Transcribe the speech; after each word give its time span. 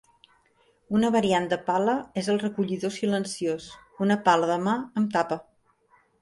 Una 0.99 1.09
variant 1.15 1.43
de 1.51 1.59
pala 1.67 1.93
és 2.21 2.29
el 2.35 2.41
recollidor 2.45 2.95
silenciós, 2.95 3.69
una 4.07 4.19
pala 4.31 4.51
de 4.55 4.57
mà 4.65 4.75
amb 5.03 5.13
tapa. 5.19 5.39